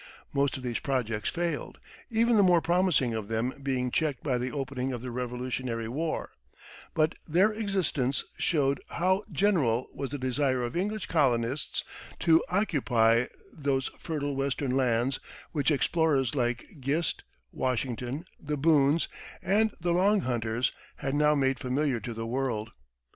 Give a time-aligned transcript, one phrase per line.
[0.33, 1.77] Most of these projects failed,
[2.09, 6.31] even the more promising of them being checked by the opening of the Revolutionary War;
[6.95, 11.83] but their existence showed how general was the desire of English colonists
[12.21, 15.19] to occupy those fertile Western lands
[15.51, 17.21] which explorers like Gist,
[17.51, 19.07] Washington, the Boones,
[19.39, 22.71] and the Long Hunters had now made familiar to the world.